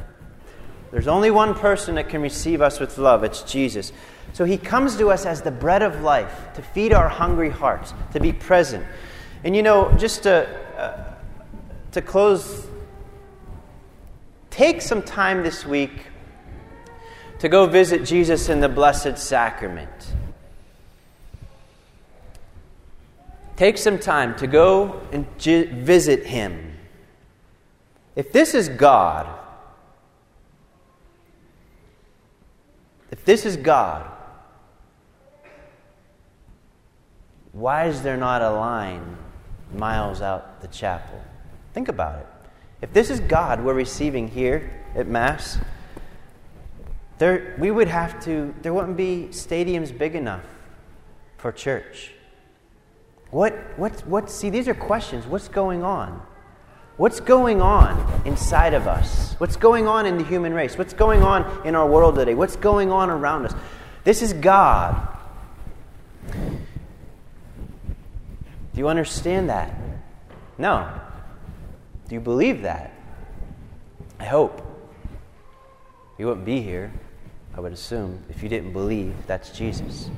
There's 0.91 1.09
only 1.09 1.31
one 1.31 1.55
person 1.55 1.95
that 1.95 2.11
can 2.11 2.21
receive 2.21 2.61
us 2.61 2.79
with 2.79 2.99
love 2.99 3.25
it's 3.25 3.41
Jesus. 3.41 3.91
So 4.35 4.45
he 4.45 4.59
comes 4.59 4.97
to 4.97 5.11
us 5.11 5.25
as 5.25 5.41
the 5.41 5.51
bread 5.51 5.81
of 5.81 6.03
life 6.03 6.53
to 6.57 6.63
feed 6.63 6.93
our 6.93 7.09
hungry 7.09 7.49
hearts, 7.49 7.95
to 8.13 8.21
be 8.21 8.35
present. 8.35 8.85
And 9.45 9.57
you 9.57 9.63
know, 9.63 9.97
just 9.97 10.25
to, 10.25 10.47
uh, 10.77 11.15
to 11.93 12.03
close 12.03 12.67
take 14.51 14.83
some 14.83 15.01
time 15.01 15.43
this 15.43 15.65
week 15.65 16.10
to 17.41 17.49
go 17.49 17.67
visit 17.67 18.05
Jesus 18.05 18.49
in 18.49 18.61
the 18.61 18.69
Blessed 18.69 19.19
Sacrament. 19.19 20.15
Take 23.57 23.77
some 23.77 23.99
time 23.99 24.37
to 24.37 24.47
go 24.47 25.01
and 25.11 25.27
visit 25.39 26.27
Him. 26.27 26.77
If 28.15 28.33
this 28.33 28.55
is 28.55 28.69
God, 28.69 29.27
if 33.11 33.25
this 33.25 33.47
is 33.47 33.57
God, 33.57 34.11
why 37.53 37.87
is 37.87 38.03
there 38.03 38.17
not 38.17 38.43
a 38.43 38.51
line 38.51 39.17
miles 39.75 40.21
out 40.21 40.61
the 40.61 40.69
chapel? 40.69 41.23
Think 41.73 41.89
about 41.89 42.19
it. 42.19 42.27
If 42.83 42.93
this 42.93 43.11
is 43.11 43.21
God 43.21 43.65
we're 43.65 43.75
receiving 43.75 44.29
here 44.29 44.71
at 44.95 45.07
Mass, 45.07 45.59
there, 47.21 47.55
we 47.59 47.71
would 47.71 47.89
have 47.89 48.25
to, 48.25 48.55
there 48.63 48.73
wouldn't 48.73 48.97
be 48.97 49.29
stadiums 49.31 49.97
big 49.97 50.15
enough 50.15 50.43
for 51.37 51.53
church. 51.53 52.13
What, 53.31 53.53
what, 53.77 54.07
what, 54.07 54.31
see, 54.31 54.49
these 54.49 54.67
are 54.69 54.75
questions. 54.75 55.27
What's 55.27 55.47
going 55.47 55.85
on? 55.85 56.23
What's 56.97 57.21
going 57.21 57.61
on 57.61 58.23
inside 58.25 58.73
of 58.73 58.89
us? 58.89 59.35
What's 59.35 59.57
going 59.57 59.87
on 59.87 60.07
in 60.07 60.17
the 60.17 60.25
human 60.25 60.55
race? 60.55 60.79
What's 60.79 60.95
going 60.95 61.23
on 61.23 61.67
in 61.67 61.75
our 61.75 61.87
world 61.87 62.15
today? 62.15 62.33
What's 62.33 62.57
going 62.57 62.91
on 62.91 63.11
around 63.11 63.45
us? 63.45 63.55
This 64.03 64.23
is 64.23 64.33
God. 64.33 65.07
Do 66.33 66.39
you 68.75 68.89
understand 68.89 69.51
that? 69.51 69.75
No. 70.57 70.91
Do 72.09 72.15
you 72.15 72.21
believe 72.21 72.63
that? 72.63 72.95
I 74.19 74.25
hope. 74.25 74.63
You 76.17 76.27
wouldn't 76.27 76.47
be 76.47 76.63
here, 76.63 76.91
I 77.55 77.61
would 77.61 77.73
assume, 77.73 78.23
if 78.29 78.43
you 78.43 78.49
didn't 78.49 78.73
believe 78.73 79.15
that's 79.27 79.51
Jesus. 79.51 80.11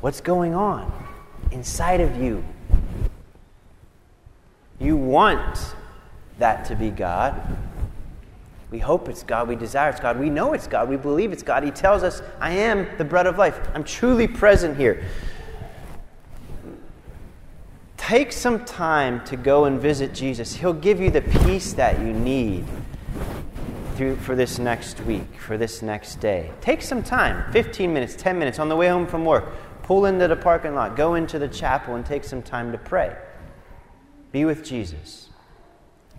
What's 0.00 0.20
going 0.20 0.54
on 0.54 0.92
inside 1.50 2.00
of 2.00 2.20
you? 2.20 2.44
You 4.80 4.96
want 4.96 5.74
that 6.38 6.64
to 6.66 6.76
be 6.76 6.90
God. 6.90 7.34
We 8.70 8.78
hope 8.78 9.08
it's 9.08 9.22
God. 9.22 9.48
We 9.48 9.56
desire 9.56 9.90
it's 9.90 10.00
God. 10.00 10.18
We 10.18 10.30
know 10.30 10.52
it's 10.52 10.66
God. 10.66 10.88
We 10.88 10.96
believe 10.96 11.32
it's 11.32 11.42
God. 11.42 11.64
He 11.64 11.70
tells 11.70 12.02
us, 12.02 12.22
I 12.40 12.52
am 12.52 12.86
the 12.96 13.04
bread 13.04 13.26
of 13.26 13.38
life. 13.38 13.58
I'm 13.74 13.84
truly 13.84 14.28
present 14.28 14.76
here 14.76 15.04
take 18.08 18.32
some 18.32 18.64
time 18.64 19.22
to 19.22 19.36
go 19.36 19.66
and 19.66 19.78
visit 19.78 20.14
Jesus. 20.14 20.54
He'll 20.54 20.72
give 20.72 20.98
you 20.98 21.10
the 21.10 21.20
peace 21.20 21.74
that 21.74 21.98
you 22.00 22.14
need 22.14 22.64
through, 23.98 24.14
for 24.14 24.36
this 24.36 24.60
next 24.60 25.00
week, 25.00 25.40
for 25.40 25.58
this 25.58 25.82
next 25.82 26.20
day. 26.20 26.52
Take 26.60 26.82
some 26.82 27.02
time 27.02 27.50
15 27.52 27.92
minutes, 27.92 28.14
10 28.14 28.38
minutes 28.38 28.60
on 28.60 28.68
the 28.68 28.76
way 28.76 28.88
home 28.88 29.08
from 29.08 29.24
work. 29.24 29.52
Pull 29.82 30.06
into 30.06 30.28
the 30.28 30.36
parking 30.36 30.76
lot, 30.76 30.96
go 30.96 31.16
into 31.16 31.36
the 31.38 31.48
chapel, 31.48 31.96
and 31.96 32.06
take 32.06 32.22
some 32.22 32.40
time 32.40 32.70
to 32.70 32.78
pray. 32.78 33.16
Be 34.30 34.44
with 34.44 34.64
Jesus. 34.64 35.30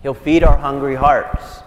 He'll 0.02 0.12
feed 0.12 0.44
our 0.44 0.58
hungry 0.58 0.94
hearts. 0.94 1.60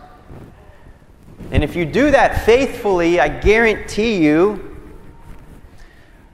And 1.50 1.64
if 1.64 1.76
you 1.76 1.84
do 1.84 2.12
that 2.12 2.46
faithfully, 2.46 3.20
I 3.20 3.28
guarantee 3.28 4.18
you, 4.24 4.78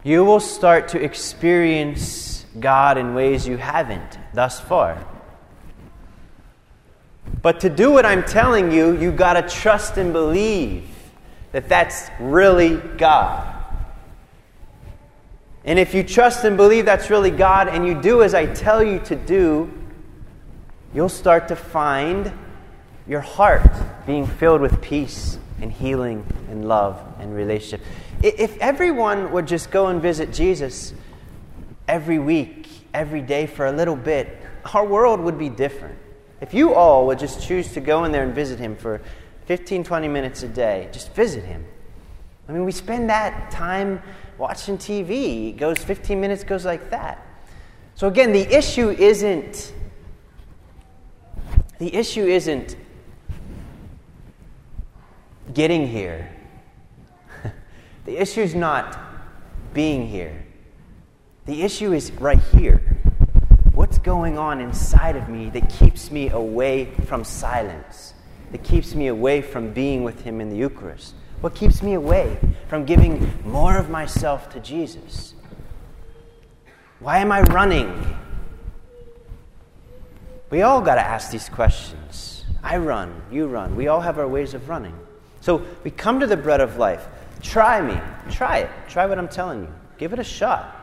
you 0.04 0.26
will 0.26 0.42
start 0.42 0.90
to 0.90 1.02
experience 1.02 2.46
God 2.60 2.98
in 2.98 3.14
ways 3.14 3.48
you 3.48 3.56
haven't 3.56 4.20
thus 4.34 4.60
far. 4.60 4.98
But 7.42 7.62
to 7.62 7.70
do 7.70 7.92
what 7.92 8.06
I'm 8.06 8.24
telling 8.24 8.72
you, 8.72 8.98
you've 9.00 9.16
got 9.16 9.34
to 9.34 9.42
trust 9.42 9.98
and 9.98 10.12
believe 10.12 10.86
that 11.52 11.70
that's 11.70 12.10
really 12.20 12.76
God. 12.98 13.56
And 15.64 15.78
if 15.78 15.94
you 15.94 16.04
trust 16.04 16.44
and 16.46 16.58
believe 16.58 16.86
that's 16.86 17.10
really 17.10 17.32
God 17.32 17.68
and 17.68 17.86
you 17.86 18.00
do 18.00 18.24
as 18.24 18.34
I 18.34 18.46
tell 18.46 18.84
you 18.84 19.00
to 19.00 19.16
do, 19.16 19.72
you'll 20.94 21.10
start 21.10 21.48
to 21.50 21.56
find 21.56 22.32
your 23.08 23.22
heart 23.22 23.72
being 24.06 24.26
filled 24.26 24.62
with 24.62 24.82
peace 24.82 25.38
and 25.62 25.72
healing 25.72 26.26
and 26.50 26.68
love 26.68 27.02
and 27.20 27.36
relationship. 27.36 27.86
If 28.22 28.58
everyone 28.58 29.32
would 29.32 29.48
just 29.48 29.72
go 29.72 29.88
and 29.88 30.02
visit 30.02 30.34
Jesus, 30.34 30.94
every 31.88 32.20
week, 32.20 32.68
every 32.94 33.22
day 33.22 33.48
for 33.48 33.66
a 33.66 33.72
little 33.72 33.96
bit, 33.96 34.38
our 34.74 34.86
world 34.86 35.20
would 35.20 35.38
be 35.38 35.50
different. 35.50 35.98
If 36.42 36.54
you 36.54 36.74
all 36.74 37.08
would 37.08 37.20
just 37.20 37.42
choose 37.42 37.74
to 37.74 37.82
go 37.82 38.06
in 38.06 38.12
there 38.12 38.24
and 38.24 38.34
visit 38.34 38.60
him 38.60 38.76
for 38.76 39.02
15, 39.46 39.84
20 39.84 40.08
minutes 40.08 40.44
a 40.44 40.48
day, 40.48 40.90
just 40.92 41.14
visit 41.14 41.44
him. 41.44 41.66
I 42.48 42.52
mean, 42.52 42.66
we 42.66 42.72
spend 42.72 43.10
that 43.10 43.52
time 43.52 44.02
watching 44.38 44.78
TV. 44.78 45.50
It 45.50 45.58
goes 45.58 45.78
15 45.78 46.20
minutes, 46.20 46.44
goes 46.44 46.66
like 46.66 46.90
that. 46.90 47.26
So 47.96 48.08
again, 48.08 48.32
the 48.32 48.48
issue 48.56 48.90
isn't 48.90 49.74
the 51.80 51.96
issue 51.96 52.26
isn't 52.26 52.76
getting 55.54 55.88
here. 55.88 56.30
the 58.06 58.18
issue 58.18 58.42
is 58.42 58.54
not 58.54 59.00
being 59.74 60.08
here. 60.08 60.46
The 61.46 61.62
issue 61.64 61.94
is 61.94 62.12
right 62.14 62.42
here. 62.54 62.99
Going 64.04 64.38
on 64.38 64.62
inside 64.62 65.16
of 65.16 65.28
me 65.30 65.50
that 65.50 65.70
keeps 65.70 66.10
me 66.10 66.30
away 66.30 66.86
from 67.06 67.24
silence? 67.24 68.14
That 68.52 68.64
keeps 68.64 68.96
me 68.96 69.08
away 69.08 69.42
from 69.42 69.72
being 69.72 70.04
with 70.04 70.22
Him 70.22 70.42
in 70.42 70.50
the 70.50 70.56
Eucharist? 70.56 71.14
What 71.42 71.56
keeps 71.56 71.82
me 71.82 71.94
away 71.94 72.38
from 72.68 72.86
giving 72.86 73.32
more 73.46 73.78
of 73.78 73.90
myself 73.90 74.50
to 74.52 74.60
Jesus? 74.60 75.34
Why 77.00 77.20
am 77.20 77.32
I 77.32 77.42
running? 77.42 78.18
We 80.50 80.64
all 80.64 80.82
got 80.82 80.96
to 80.96 81.02
ask 81.02 81.32
these 81.32 81.48
questions. 81.48 82.46
I 82.64 82.78
run, 82.78 83.22
you 83.32 83.48
run. 83.48 83.76
We 83.76 83.88
all 83.88 84.02
have 84.02 84.20
our 84.20 84.28
ways 84.28 84.54
of 84.54 84.68
running. 84.68 84.98
So 85.42 85.66
we 85.84 85.92
come 85.92 86.20
to 86.20 86.28
the 86.28 86.36
bread 86.36 86.60
of 86.60 86.78
life. 86.78 87.08
Try 87.42 87.82
me. 87.82 88.00
Try 88.32 88.60
it. 88.60 88.70
Try 88.90 89.06
what 89.06 89.18
I'm 89.18 89.30
telling 89.30 89.62
you. 89.62 89.74
Give 89.98 90.12
it 90.12 90.20
a 90.20 90.24
shot. 90.24 90.76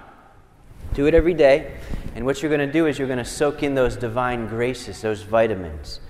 Do 0.97 1.07
it 1.07 1.15
every 1.15 1.35
day. 1.35 1.77
And 2.15 2.25
what 2.25 2.43
you're 2.43 2.49
going 2.49 2.67
to 2.67 2.73
do 2.73 2.87
is 2.87 2.99
you're 2.99 3.07
going 3.07 3.19
to 3.19 3.25
soak 3.25 3.63
in 3.63 3.75
those 3.75 3.97
divine 3.97 4.49
graces, 4.49 5.03
those 5.03 5.21
vitamins. 5.21 6.01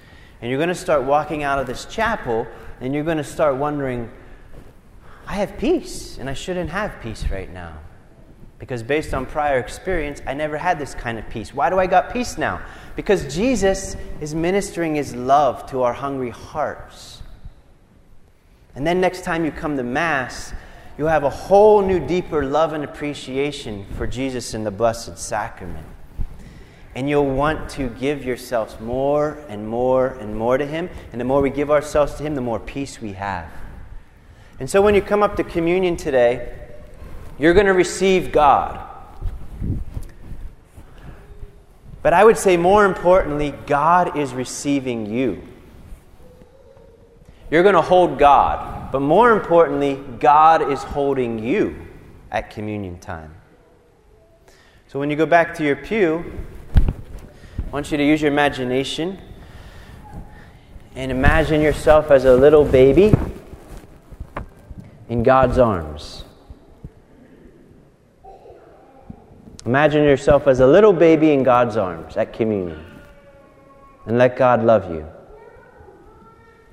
And 0.41 0.49
you're 0.49 0.59
going 0.59 0.69
to 0.69 0.77
start 0.77 1.03
walking 1.03 1.43
out 1.43 1.59
of 1.59 1.67
this 1.67 1.87
chapel 1.87 2.47
and 2.81 2.95
you're 2.95 3.03
going 3.03 3.17
to 3.17 3.25
start 3.25 3.57
wondering, 3.57 4.09
I 5.27 5.35
have 5.35 5.59
peace, 5.59 6.19
and 6.19 6.31
I 6.31 6.35
shouldn't 6.35 6.71
have 6.71 7.01
peace 7.03 7.25
right 7.33 7.53
now. 7.53 7.79
Because 8.61 8.85
based 8.85 9.13
on 9.13 9.27
prior 9.27 9.59
experience, 9.59 10.23
I 10.25 10.35
never 10.35 10.57
had 10.57 10.79
this 10.79 10.95
kind 10.95 11.19
of 11.19 11.29
peace. 11.29 11.53
Why 11.53 11.69
do 11.69 11.81
I 11.81 11.89
got 11.89 12.13
peace 12.13 12.39
now? 12.39 12.65
Because 12.95 13.35
Jesus 13.35 13.97
is 14.21 14.37
ministering 14.37 14.95
his 14.95 15.17
love 15.17 15.69
to 15.71 15.83
our 15.83 15.93
hungry 15.93 16.31
hearts. 16.31 17.23
And 18.77 18.87
then 18.87 19.01
next 19.01 19.25
time 19.25 19.45
you 19.45 19.51
come 19.51 19.77
to 19.79 19.83
Mass, 19.83 20.53
you'll 20.99 21.09
have 21.09 21.25
a 21.25 21.31
whole 21.31 21.83
new, 21.83 22.05
deeper 22.05 22.45
love 22.45 22.73
and 22.73 22.85
appreciation 22.85 23.85
for 23.97 24.07
Jesus 24.07 24.55
in 24.55 24.65
the 24.65 24.71
Blessed 24.71 25.19
Sacrament. 25.19 25.87
And 26.95 27.09
you'll 27.09 27.31
want 27.31 27.69
to 27.71 27.91
give 27.91 28.25
yourselves 28.25 28.81
more 28.81 29.39
and 29.49 29.69
more 29.69 30.09
and 30.09 30.35
more 30.35 30.57
to 30.57 30.65
Him. 30.65 30.89
And 31.13 31.21
the 31.21 31.25
more 31.25 31.43
we 31.43 31.51
give 31.51 31.71
ourselves 31.71 32.15
to 32.15 32.23
Him, 32.23 32.35
the 32.35 32.41
more 32.41 32.59
peace 32.59 33.01
we 33.01 33.13
have. 33.13 33.51
And 34.59 34.71
so 34.71 34.81
when 34.81 34.95
you 34.95 35.03
come 35.03 35.23
up 35.23 35.37
to 35.37 35.45
communion 35.45 35.99
today, 35.99 36.55
you're 37.39 37.53
going 37.53 37.67
to 37.67 37.75
receive 37.75 38.33
God. 38.33 38.83
But 42.03 42.15
I 42.15 42.25
would 42.25 42.39
say 42.39 42.57
more 42.57 42.87
importantly, 42.87 43.53
God 43.67 44.17
is 44.17 44.33
receiving 44.33 45.07
you. 45.07 45.43
You're 47.51 47.63
going 47.63 47.75
to 47.75 47.83
hold 47.83 48.19
God, 48.19 48.91
but 48.91 49.01
more 49.01 49.33
importantly, 49.33 50.01
God 50.19 50.71
is 50.71 50.83
holding 50.83 51.39
you 51.39 51.77
at 52.31 52.51
communion 52.51 52.99
time. 52.99 53.35
So 54.89 54.99
when 54.99 55.11
you 55.11 55.17
go 55.17 55.27
back 55.27 55.55
to 55.57 55.65
your 55.65 55.77
pew, 55.77 56.25
I 56.77 57.71
want 57.71 57.91
you 57.91 57.97
to 57.99 58.05
use 58.05 58.21
your 58.21 58.33
imagination 58.33 59.19
and 60.95 61.11
imagine 61.11 61.61
yourself 61.61 62.11
as 62.11 62.25
a 62.25 62.35
little 62.35 62.65
baby 62.65 63.15
in 65.09 65.23
God's 65.23 65.59
arms. 65.59 66.25
Imagine 69.65 70.05
yourself 70.05 70.47
as 70.47 70.61
a 70.61 70.67
little 70.67 70.93
baby 70.93 71.33
in 71.33 71.43
God's 71.43 71.77
arms 71.77 72.17
at 72.17 72.33
communion. 72.33 72.85
And 74.07 74.17
let 74.17 74.37
God 74.37 74.65
love 74.65 74.91
you. 74.91 75.07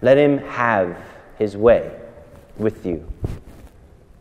Let 0.04 0.18
Him 0.18 0.38
have 0.38 0.98
His 1.40 1.56
way 1.58 2.00
with 2.58 2.86
you. 2.86 3.08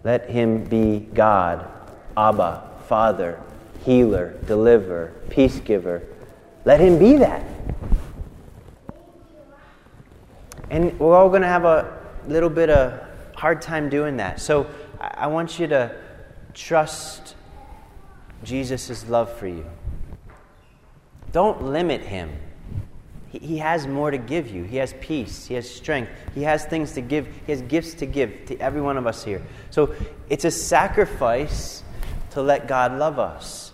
Let 0.05 0.31
Him 0.31 0.65
be 0.65 1.01
God, 1.01 1.69
Abba, 2.17 2.71
Father, 2.87 3.41
healer, 3.85 4.35
deliverer, 4.47 5.13
peace 5.29 5.59
giver. 5.59 6.03
Let 6.65 6.81
Him 6.81 6.99
be 6.99 7.17
that. 7.17 7.45
And 10.71 10.99
we're 11.01 11.17
all 11.17 11.29
going 11.29 11.43
to 11.43 11.49
have 11.49 11.65
a 11.65 11.99
little 12.29 12.49
bit 12.49 12.71
of 12.71 13.03
hard 13.35 13.61
time 13.61 13.89
doing 13.91 14.17
that. 14.19 14.41
So 14.41 14.69
I 15.01 15.27
want 15.27 15.59
you 15.59 15.67
to 15.67 15.95
trust 16.55 17.35
Jesus' 18.45 19.09
love 19.09 19.37
for 19.37 19.49
you. 19.49 19.67
Don't 21.33 21.63
limit 21.63 22.03
him. 22.03 22.31
He, 23.33 23.59
has 23.59 23.87
more 23.87 24.11
to 24.11 24.19
give 24.19 24.51
you. 24.51 24.65
He 24.65 24.77
has 24.77 24.95
peace. 25.01 25.47
He 25.47 25.55
has 25.55 25.69
strength. 25.69 26.11
He 26.35 26.43
has 26.43 26.67
things 26.67 26.93
to 26.93 27.01
give. 27.01 27.27
He 27.47 27.53
has 27.53 27.63
gifts 27.63 27.95
to 27.95 28.07
give 28.07 28.45
to 28.47 28.59
every 28.59 28.83
one 28.83 28.99
of 28.99 29.07
us 29.07 29.25
here. 29.25 29.41
So 29.71 29.95
it's 30.29 30.45
a 30.45 30.51
sacrifice 30.51 31.83
to 32.33 32.43
let 32.43 32.69
God 32.69 32.99
love 32.99 33.19
us. 33.19 33.73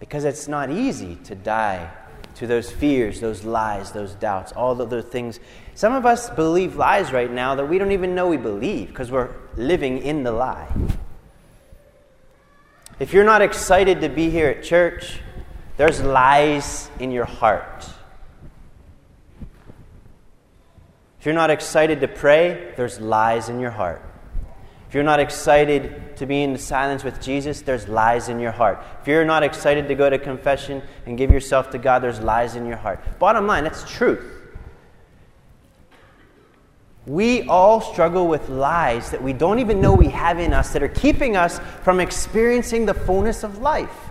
Because 0.00 0.24
it's 0.24 0.48
not 0.48 0.70
easy 0.70 1.16
to 1.24 1.34
die 1.34 1.90
to 2.34 2.46
those 2.46 2.70
fears, 2.70 3.20
those 3.20 3.44
lies, 3.44 3.92
those 3.92 4.14
doubts, 4.14 4.52
all 4.52 4.74
the 4.74 4.84
other 4.84 5.00
things. 5.00 5.40
Some 5.74 5.94
of 5.94 6.04
us 6.04 6.28
believe 6.30 6.76
lies 6.76 7.12
right 7.12 7.30
now 7.30 7.54
that 7.54 7.66
we 7.66 7.78
don't 7.78 7.92
even 7.92 8.14
know 8.14 8.28
we 8.28 8.36
believe 8.36 8.88
because 8.88 9.10
we're 9.10 9.30
living 9.56 9.98
in 9.98 10.24
the 10.24 10.32
lie. 10.32 10.68
If 12.98 13.12
you're 13.12 13.24
not 13.24 13.42
excited 13.42 14.00
to 14.02 14.08
be 14.08 14.28
here 14.28 14.48
at 14.48 14.62
church, 14.62 15.20
there's 15.76 16.02
lies 16.02 16.90
in 16.98 17.10
your 17.10 17.24
heart. 17.24 17.88
If 21.22 21.26
you're 21.26 21.36
not 21.36 21.50
excited 21.50 22.00
to 22.00 22.08
pray, 22.08 22.72
there's 22.76 22.98
lies 22.98 23.48
in 23.48 23.60
your 23.60 23.70
heart. 23.70 24.02
If 24.88 24.94
you're 24.94 25.04
not 25.04 25.20
excited 25.20 26.16
to 26.16 26.26
be 26.26 26.42
in 26.42 26.58
silence 26.58 27.04
with 27.04 27.22
Jesus, 27.22 27.60
there's 27.60 27.86
lies 27.86 28.28
in 28.28 28.40
your 28.40 28.50
heart. 28.50 28.84
If 29.00 29.06
you're 29.06 29.24
not 29.24 29.44
excited 29.44 29.86
to 29.86 29.94
go 29.94 30.10
to 30.10 30.18
confession 30.18 30.82
and 31.06 31.16
give 31.16 31.30
yourself 31.30 31.70
to 31.70 31.78
God, 31.78 32.00
there's 32.00 32.18
lies 32.18 32.56
in 32.56 32.66
your 32.66 32.76
heart. 32.76 33.20
Bottom 33.20 33.46
line, 33.46 33.62
that's 33.62 33.88
truth. 33.88 34.20
We 37.06 37.42
all 37.42 37.80
struggle 37.80 38.26
with 38.26 38.48
lies 38.48 39.12
that 39.12 39.22
we 39.22 39.32
don't 39.32 39.60
even 39.60 39.80
know 39.80 39.94
we 39.94 40.08
have 40.08 40.40
in 40.40 40.52
us 40.52 40.72
that 40.72 40.82
are 40.82 40.88
keeping 40.88 41.36
us 41.36 41.60
from 41.84 42.00
experiencing 42.00 42.84
the 42.84 42.94
fullness 42.94 43.44
of 43.44 43.58
life. 43.58 44.10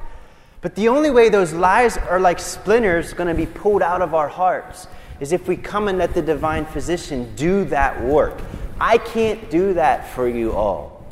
But 0.62 0.76
the 0.76 0.88
only 0.88 1.12
way 1.12 1.28
those 1.28 1.52
lies 1.52 1.98
are 1.98 2.22
like 2.22 2.40
splinters 2.40 3.12
going 3.12 3.28
to 3.28 3.36
be 3.36 3.48
pulled 3.48 3.82
out 3.82 4.02
of 4.02 4.14
our 4.14 4.30
hearts 4.30 4.88
is 5.22 5.32
if 5.32 5.48
we 5.48 5.56
come 5.56 5.88
and 5.88 5.98
let 5.98 6.14
the 6.14 6.22
divine 6.22 6.66
physician 6.66 7.34
do 7.36 7.64
that 7.66 8.04
work. 8.04 8.42
I 8.80 8.98
can't 8.98 9.50
do 9.50 9.76
that 9.76 10.10
for 10.10 10.28
you 10.28 10.52
all. 10.52 11.06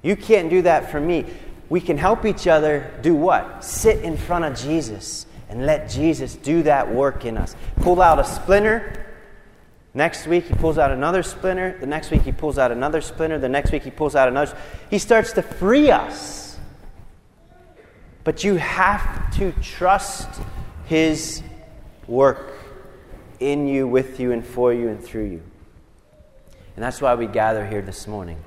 You 0.00 0.16
can't 0.16 0.48
do 0.48 0.62
that 0.62 0.90
for 0.90 0.98
me. 0.98 1.26
We 1.68 1.82
can 1.82 1.98
help 1.98 2.24
each 2.24 2.46
other 2.46 2.90
do 3.02 3.14
what? 3.14 3.62
Sit 3.62 4.02
in 4.02 4.16
front 4.16 4.46
of 4.46 4.56
Jesus 4.56 5.26
and 5.50 5.66
let 5.66 5.90
Jesus 5.90 6.36
do 6.36 6.62
that 6.62 6.90
work 6.90 7.26
in 7.26 7.36
us. 7.36 7.54
Pull 7.82 8.00
out 8.00 8.18
a 8.18 8.24
splinter 8.24 9.04
Next 9.94 10.26
week, 10.28 10.46
he 10.46 10.54
pulls 10.54 10.78
out 10.78 10.90
another 10.90 11.24
splinter. 11.24 11.76
The 11.80 11.86
next 11.86 12.10
week, 12.10 12.22
he 12.22 12.30
pulls 12.30 12.56
out 12.56 12.70
another 12.70 13.00
splinter. 13.00 13.38
The 13.38 13.48
next 13.48 13.72
week, 13.72 13.82
he 13.82 13.90
pulls 13.90 14.14
out 14.14 14.28
another. 14.28 14.56
He 14.90 14.98
starts 14.98 15.32
to 15.32 15.42
free 15.42 15.90
us. 15.90 16.56
But 18.22 18.44
you 18.44 18.56
have 18.56 19.34
to 19.38 19.52
trust 19.62 20.28
his 20.84 21.42
work 22.06 22.57
in 23.40 23.66
you, 23.66 23.86
with 23.86 24.20
you, 24.20 24.32
and 24.32 24.44
for 24.44 24.72
you, 24.72 24.88
and 24.88 25.02
through 25.02 25.26
you. 25.26 25.42
And 26.76 26.84
that's 26.84 27.00
why 27.00 27.14
we 27.14 27.26
gather 27.26 27.66
here 27.66 27.82
this 27.82 28.06
morning. 28.06 28.42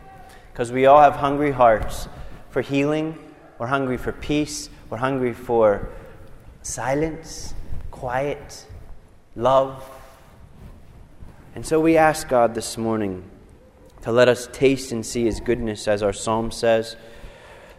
Because 0.52 0.72
we 0.72 0.86
all 0.86 1.02
have 1.02 1.16
hungry 1.16 1.52
hearts 1.52 2.08
for 2.50 2.62
healing, 2.62 3.18
we're 3.58 3.68
hungry 3.68 3.98
for 3.98 4.12
peace, 4.12 4.70
we're 4.90 4.98
hungry 4.98 5.34
for 5.34 5.90
silence, 6.62 7.54
quiet, 7.90 8.66
love 9.36 9.84
and 11.54 11.66
so 11.66 11.82
we 11.82 11.98
ask 11.98 12.30
God 12.30 12.56
this 12.56 12.78
morning 12.78 13.24
to 14.04 14.12
let 14.12 14.30
us 14.30 14.48
taste 14.54 14.94
and 14.94 15.06
see 15.06 15.26
His 15.26 15.42
goodness, 15.42 15.88
as 15.88 16.02
our 16.02 16.14
psalm 16.14 16.50
says, 16.50 16.96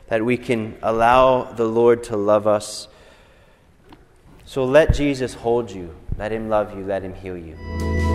that 0.09 0.25
we 0.25 0.37
can 0.37 0.77
allow 0.83 1.44
the 1.44 1.64
Lord 1.64 2.05
to 2.05 2.16
love 2.16 2.46
us. 2.46 2.87
So 4.44 4.64
let 4.64 4.92
Jesus 4.92 5.33
hold 5.33 5.70
you, 5.70 5.94
let 6.18 6.33
Him 6.33 6.48
love 6.48 6.77
you, 6.77 6.85
let 6.85 7.03
Him 7.03 7.14
heal 7.14 7.37
you. 7.37 8.12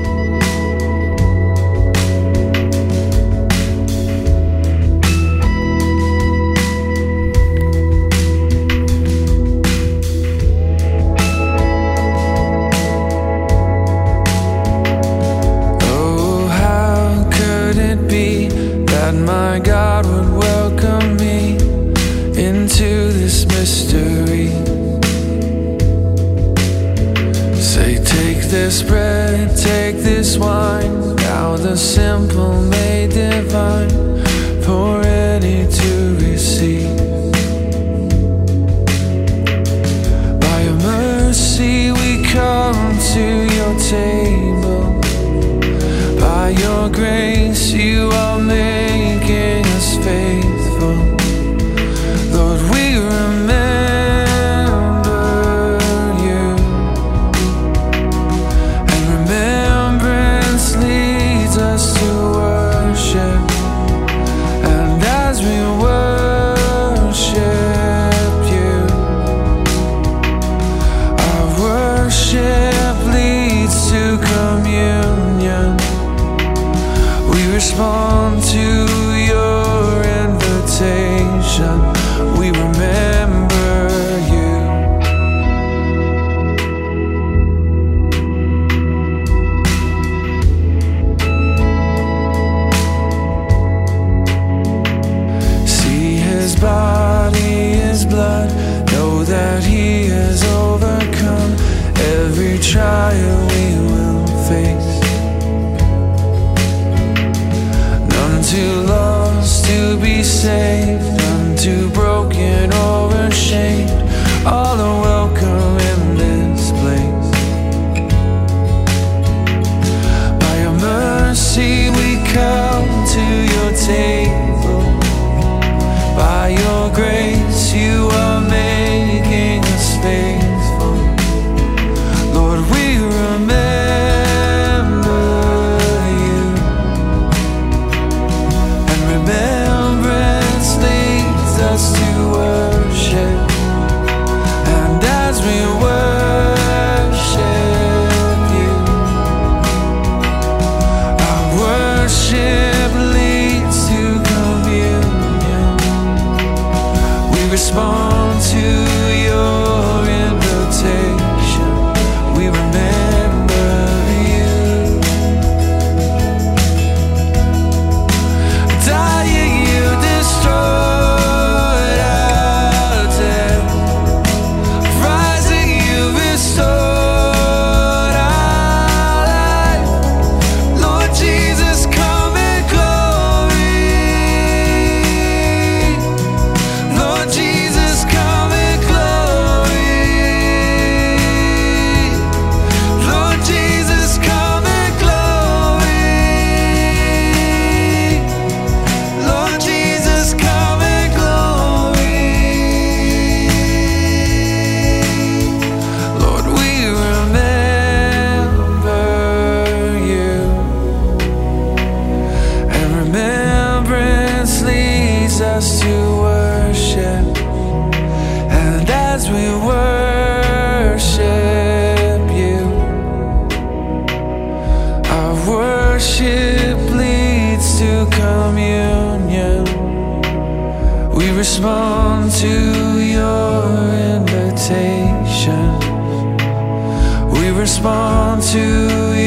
Respond 237.67 238.41
to 238.41 238.65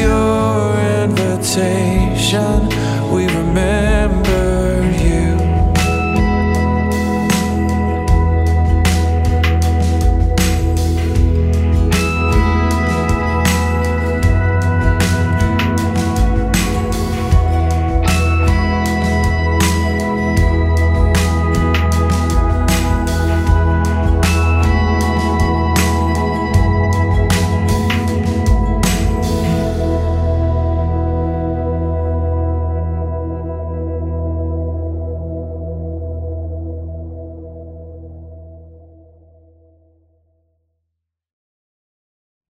your 0.03 0.73
invitation. 1.03 2.67
We 3.13 3.27
remember. 3.27 3.90